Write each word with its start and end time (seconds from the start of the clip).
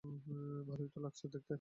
ভালোই 0.67 0.89
তো 0.89 0.99
লাগছে 0.99 1.25
দেখতে। 1.27 1.49